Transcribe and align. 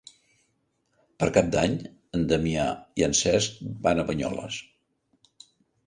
Per 1.23 1.27
Cap 1.35 1.51
d'Any 1.57 1.75
en 2.21 2.25
Damià 2.33 2.65
i 3.03 3.07
en 3.11 3.17
Cesc 3.23 3.63
van 3.87 4.01
a 4.07 4.11
Banyoles. 4.13 4.63